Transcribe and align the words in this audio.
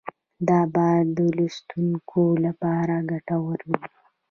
دا 0.47 0.59
به 0.73 0.87
د 1.15 1.19
لوستونکو 1.37 2.21
لپاره 2.45 2.95
ګټور 3.11 3.59
وي. 3.69 3.81